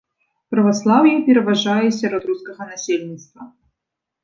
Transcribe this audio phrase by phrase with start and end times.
[0.53, 3.41] Праваслаўе пераважае сярод рускага насельніцтва.